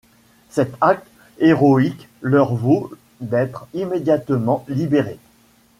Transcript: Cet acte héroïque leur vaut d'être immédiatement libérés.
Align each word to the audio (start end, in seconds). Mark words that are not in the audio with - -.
Cet 0.49 0.73
acte 0.81 1.07
héroïque 1.37 2.07
leur 2.23 2.55
vaut 2.55 2.89
d'être 3.19 3.67
immédiatement 3.75 4.65
libérés. 4.67 5.19